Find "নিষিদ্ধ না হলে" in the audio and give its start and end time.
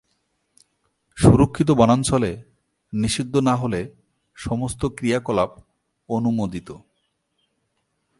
2.93-3.81